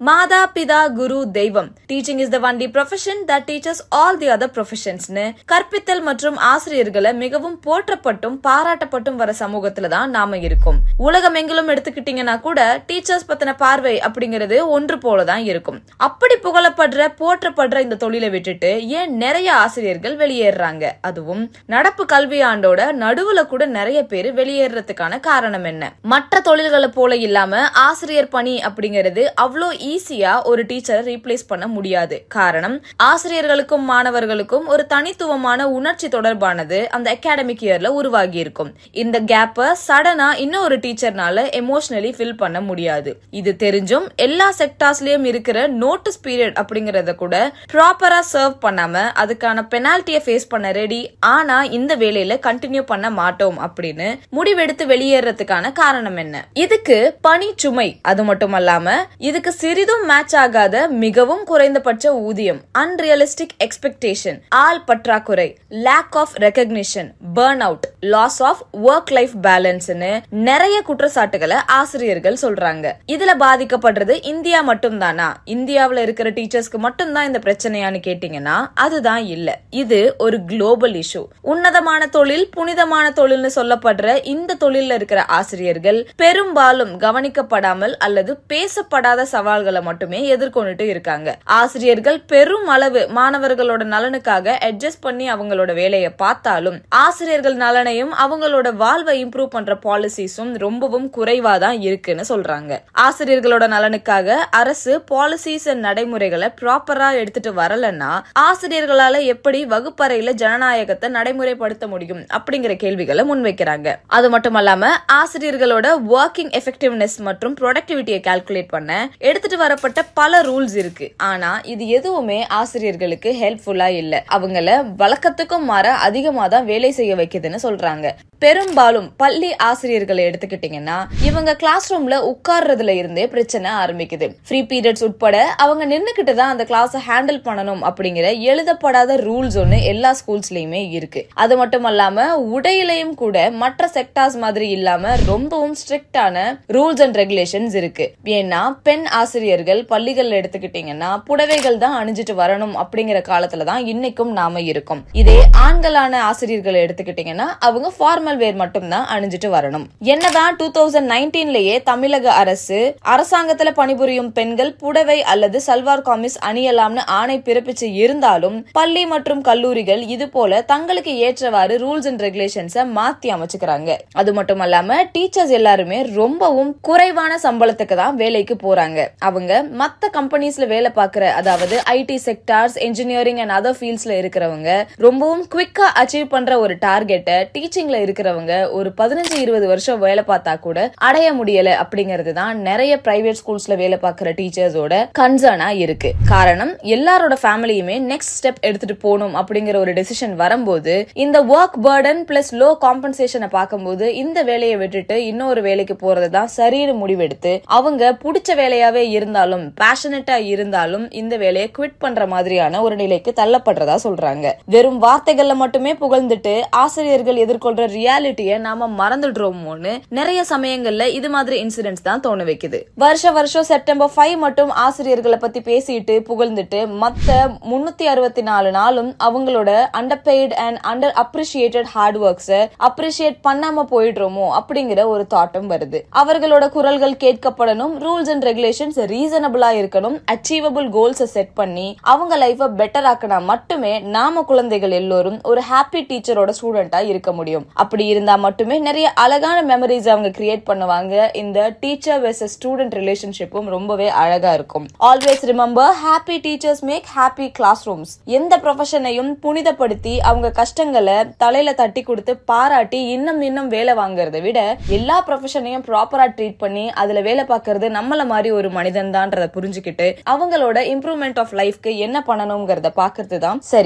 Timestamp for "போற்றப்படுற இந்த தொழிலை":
17.22-18.30